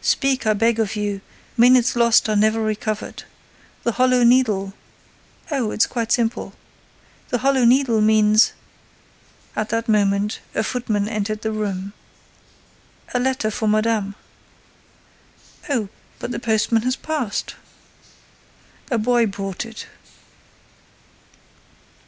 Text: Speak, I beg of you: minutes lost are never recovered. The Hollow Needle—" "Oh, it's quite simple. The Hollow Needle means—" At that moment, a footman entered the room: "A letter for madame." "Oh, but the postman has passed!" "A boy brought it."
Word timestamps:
Speak, 0.00 0.46
I 0.46 0.52
beg 0.52 0.78
of 0.78 0.94
you: 0.94 1.20
minutes 1.56 1.96
lost 1.96 2.28
are 2.28 2.36
never 2.36 2.62
recovered. 2.62 3.24
The 3.82 3.90
Hollow 3.90 4.22
Needle—" 4.22 4.72
"Oh, 5.50 5.72
it's 5.72 5.88
quite 5.88 6.12
simple. 6.12 6.52
The 7.30 7.38
Hollow 7.38 7.64
Needle 7.64 8.00
means—" 8.00 8.52
At 9.56 9.70
that 9.70 9.88
moment, 9.88 10.38
a 10.54 10.62
footman 10.62 11.08
entered 11.08 11.42
the 11.42 11.50
room: 11.50 11.92
"A 13.14 13.18
letter 13.18 13.50
for 13.50 13.66
madame." 13.66 14.14
"Oh, 15.68 15.88
but 16.20 16.30
the 16.30 16.38
postman 16.38 16.82
has 16.82 16.94
passed!" 16.94 17.56
"A 18.92 18.96
boy 18.96 19.26
brought 19.26 19.66
it." 19.66 19.86